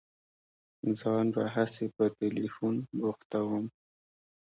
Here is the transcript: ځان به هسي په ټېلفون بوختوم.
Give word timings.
ځان 0.99 1.25
به 1.33 1.43
هسي 1.55 1.85
په 1.95 2.05
ټېلفون 2.17 2.75
بوختوم. 2.97 3.65